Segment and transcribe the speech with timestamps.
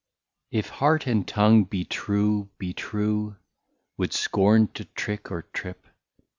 [0.49, 3.35] If heart and tongue be true, be true,
[3.97, 5.85] Would scorn to trick or trip.